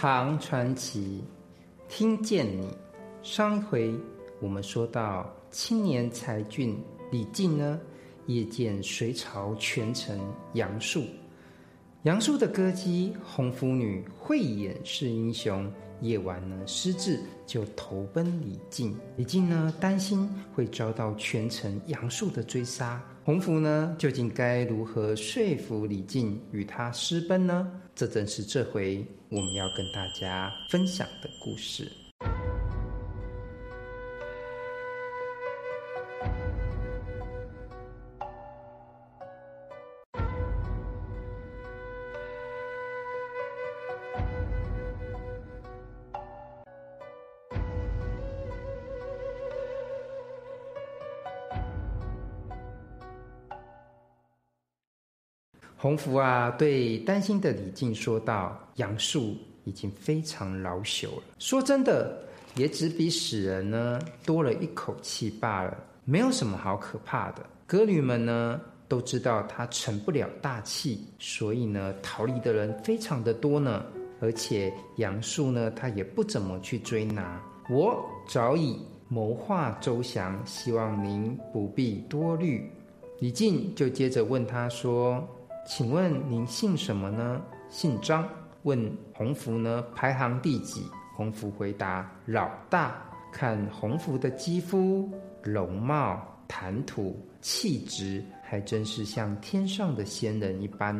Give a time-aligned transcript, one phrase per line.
[0.00, 1.24] 唐传奇，
[1.88, 2.68] 听见你。
[3.20, 3.92] 上一回
[4.40, 6.80] 我们说到，青年才俊
[7.10, 7.80] 李靖呢，
[8.26, 10.20] 夜见隋朝权臣
[10.52, 11.02] 杨素，
[12.04, 15.68] 杨素的歌姬红拂女慧眼识英雄，
[16.00, 18.96] 夜晚呢失智，就投奔李靖。
[19.16, 23.02] 李靖呢担心会遭到权臣杨素的追杀。
[23.28, 27.70] 红拂呢，究竟该如何说服李靖与他私奔呢？
[27.94, 32.07] 这正是这回我们要跟大家分享的故事。
[55.80, 62.18] 洪福啊，对担心的李靖说道：“杨素已经非常老朽了，说真的，
[62.56, 67.46] 也只比死人呢多了一口气罢了，没有什么好可怕的。
[67.64, 73.84] 歌女们呢都知道他成不了大器，所以呢逃离的人非常的多呢。
[74.20, 77.40] 而且杨素呢，他也不怎么去追拿。
[77.70, 82.68] 我早已谋划周详，希望您不必多虑。”
[83.20, 85.24] 李靖就接着问他说。
[85.68, 87.42] 请问您姓什么呢？
[87.68, 88.26] 姓张。
[88.62, 90.82] 问洪福呢，排行第几？
[91.14, 93.02] 洪福回答：老大。
[93.30, 95.06] 看洪福的肌肤、
[95.42, 100.98] 容貌、谈吐、气质，还真是像天上的仙人一般。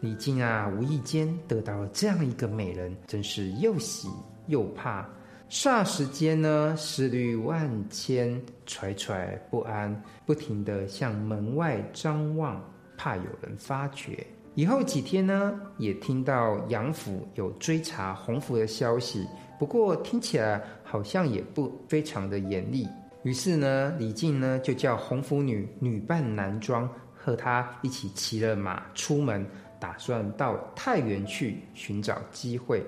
[0.00, 4.06] 李靖啊，无意间得到了这样一个美人，真是又喜
[4.48, 5.08] 又怕。
[5.48, 12.62] 霎时间呢，思虑万千，惴惴不安，不停地向门外张望。
[13.00, 14.26] 怕有人发觉。
[14.54, 19.26] 以后几天呢，也听到杨府有追查洪福的消息，
[19.58, 22.86] 不过听起来好像也不非常的严厉。
[23.22, 26.86] 于是呢，李靖呢就叫洪福女女扮男装，
[27.16, 29.46] 和他一起骑了马出门，
[29.80, 32.84] 打算到太原去寻找机会。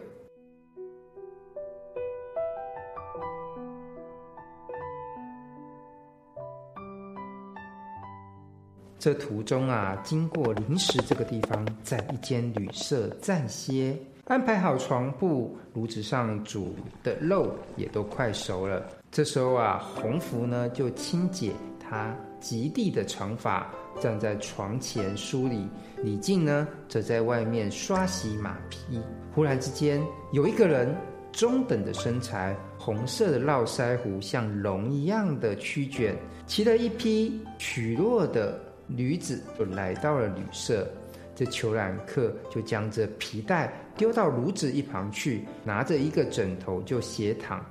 [9.03, 18.81] 这途中啊，经过临时这个地方，在一间旅社暂歇，安排好床铺，炉子上煮的肉也都快熟了。
[19.11, 23.69] 这时候啊，红福呢就轻解她及地的长发，
[24.01, 25.67] 站在床前梳理。
[26.05, 29.03] 李靖呢则在外面刷洗马匹。
[29.35, 30.95] 忽然之间，有一个人
[31.33, 38.57] 中等的身材，红色的络腮胡像龙一样的曲卷，骑了一匹曲落的。
[38.89, 40.89] 驴子就来到了旅社，
[41.35, 47.65] 这裘染客就将这皮带丢到炉子一旁去，拿着一个枕头就斜躺，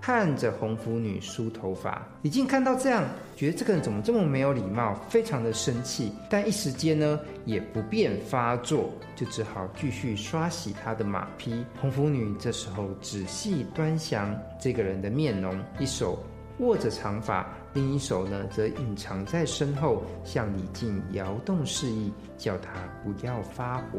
[0.00, 2.06] 看着红拂女梳头发。
[2.22, 3.04] 李靖看到这样，
[3.36, 11.64] 觉得这个人怎么这么没有礼貌，非常的生气，但一时间呢也不便发作，就只好继续刷洗他的马匹。
[11.80, 16.22] 红拂女这时候仔细端详这个人的面容，一手
[16.58, 17.46] 握着长发。
[17.74, 22.70] 另一手呢，则隐藏在身后，向李靖摇动示意，叫他
[23.02, 23.98] 不要发火。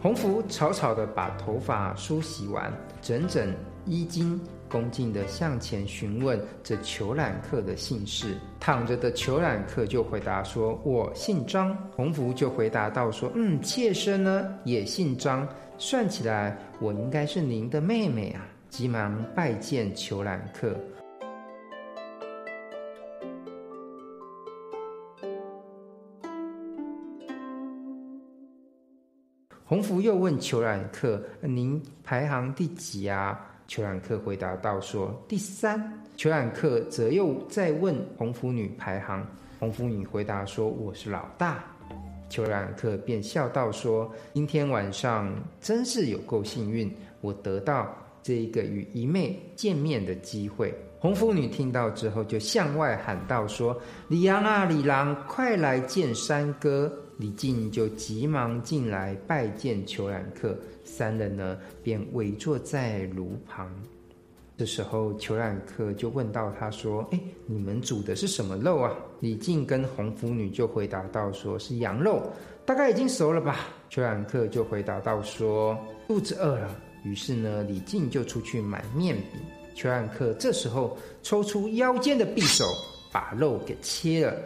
[0.00, 3.52] 洪福草草地把头发梳洗完，整整
[3.84, 8.36] 衣襟，恭敬地向前询问这裘染客的姓氏。
[8.60, 15.48] 躺着的裘染客就回答说：“我姓张。”洪福就回答道：“说，嗯，妾身呢也姓张，
[15.78, 20.76] 算起来我应该是您的妹妹啊。”急忙拜见裘染客。
[29.68, 35.78] 洪福又问裘染客：“您排行第几啊？”裘染客回答道：“说第三。”
[36.16, 39.22] 裘染客则又再问洪福女排行，
[39.60, 41.62] 洪福女回答说：“我是老大。”
[42.30, 45.30] 裘染客便笑道：“说今天晚上
[45.60, 53.78] 真是有够幸运，我得到这一个与姨妹见面的机会。”红拂女听到之后，就向外喊道：“说
[54.08, 63.70] 李郎啊，李郎，快来见三哥。”李靖就急忙进来拜见裘染客，三人呢便围坐在炉旁。
[64.56, 72.22] 这时候，裘染客就问到他说：“哎，你们煮的是什么肉啊？”李靖跟红拂女就回答道：“说是羊肉，
[72.64, 75.78] 大概已经熟了吧？”裘染客就回答道：“说
[76.08, 79.40] 肚子饿了。”于是呢，李靖就出去买面饼。
[79.76, 82.64] 裘染客这时候抽出腰间的匕首，
[83.12, 84.36] 把肉给切了。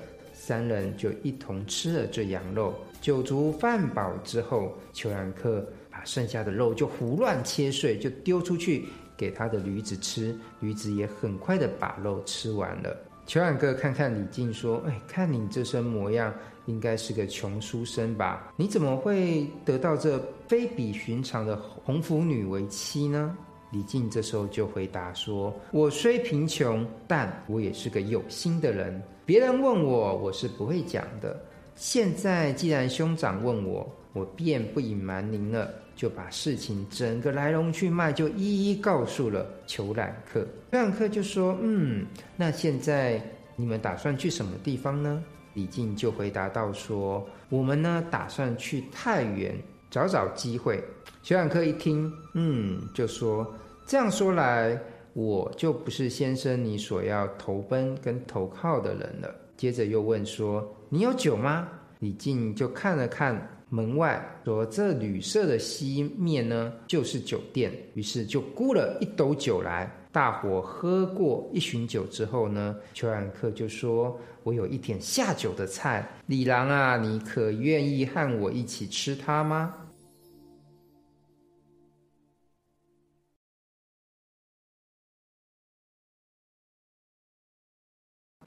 [0.44, 8.86] 三人就一同吃了这羊肉，酒足饭饱之后，裘染客把剩下的肉就胡乱切碎，就丢出去
[9.16, 10.36] 给他的驴子吃。
[10.58, 12.92] 驴子也很快的把肉吃完了。
[13.24, 16.34] 虬髯哥看看李靖说：“哎，看你这身模样，
[16.66, 18.52] 应该是个穷书生吧？
[18.56, 23.38] 你怎么会得到这非比寻常的红拂女为妻呢？”
[23.72, 29.02] 李靖这时候就回答说：“我虽贫穷，但我也是个有心的人。
[29.24, 31.40] 别人问我，我是不会讲的。
[31.74, 40.46] 现在既然兄长问我，我便不隐瞒您了，就把事情整个来龙去脉就一一告诉了虬髯客。
[40.70, 42.04] 虬髯客就说：‘嗯，
[42.36, 43.22] 那现在
[43.56, 45.24] 你们打算去什么地方呢？’
[45.54, 49.54] 李靖就回答道说：‘我们呢，打算去太原
[49.92, 50.82] 找找机会。’
[51.22, 53.46] 虬髯客一听，嗯，就说。”
[53.86, 54.80] 这样说来，
[55.12, 59.28] 我就不是先生你所要投奔跟投靠的人了。
[59.56, 61.68] 接着又问说：“你有酒吗？”
[61.98, 63.36] 李靖就看了看
[63.68, 69.92] 门外，说：“这旅社的西面呢，就是酒店。”于是就沽了一斗酒来。
[70.12, 79.74] 大伙喝过一巡酒之后呢，虬髯客就说：“我有一点下酒的菜，李郎啊，你可愿意和我一起吃它吗？”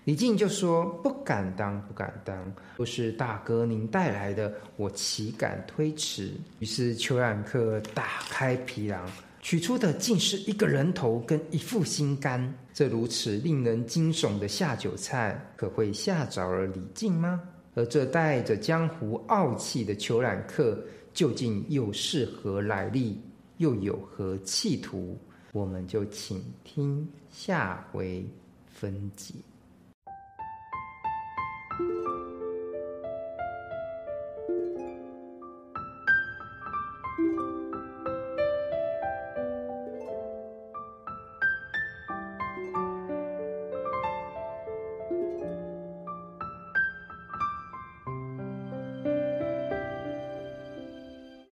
[0.05, 9.03] 李靖就说：“不敢当，不敢当，都是大哥您带来的，我岂敢推辞？”于是裘冉客打开皮囊，
[9.41, 12.53] 取出的竟是一个人头跟一副心肝。
[12.71, 17.41] 这如此令人惊悚的下酒菜，可会吓着了李靖吗？
[17.73, 20.79] 而这带着江湖傲气的裘冉客，
[21.15, 23.19] 究竟又是何来历，
[23.57, 25.17] 又有何企图？
[25.51, 28.23] 我们就请听下回
[28.67, 29.33] 分解。